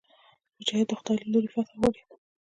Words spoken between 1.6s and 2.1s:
غواړي.